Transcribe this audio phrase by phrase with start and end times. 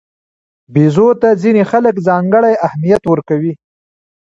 [0.73, 3.53] بیزو ته ځینې خلک ځانګړی اهمیت ورکوي.